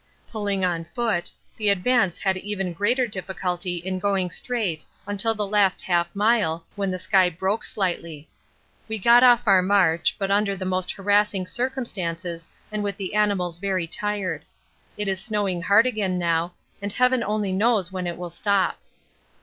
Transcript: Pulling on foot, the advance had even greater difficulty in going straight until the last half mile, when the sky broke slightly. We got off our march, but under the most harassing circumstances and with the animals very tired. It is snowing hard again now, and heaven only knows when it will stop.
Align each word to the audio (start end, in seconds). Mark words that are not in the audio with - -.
Pulling 0.31 0.65
on 0.65 0.83
foot, 0.83 1.29
the 1.57 1.69
advance 1.69 2.17
had 2.17 2.35
even 2.35 2.73
greater 2.73 3.05
difficulty 3.05 3.75
in 3.77 3.99
going 3.99 4.31
straight 4.31 4.83
until 5.05 5.35
the 5.35 5.45
last 5.45 5.79
half 5.83 6.09
mile, 6.15 6.65
when 6.75 6.89
the 6.89 6.97
sky 6.97 7.29
broke 7.29 7.63
slightly. 7.63 8.27
We 8.87 8.97
got 8.97 9.21
off 9.23 9.41
our 9.45 9.61
march, 9.61 10.15
but 10.17 10.31
under 10.31 10.57
the 10.57 10.65
most 10.65 10.91
harassing 10.91 11.45
circumstances 11.45 12.47
and 12.71 12.83
with 12.83 12.97
the 12.97 13.13
animals 13.13 13.59
very 13.59 13.85
tired. 13.85 14.43
It 14.97 15.07
is 15.07 15.21
snowing 15.23 15.61
hard 15.61 15.85
again 15.85 16.17
now, 16.17 16.53
and 16.81 16.91
heaven 16.91 17.23
only 17.23 17.51
knows 17.51 17.91
when 17.91 18.07
it 18.07 18.17
will 18.17 18.31
stop. 18.31 18.79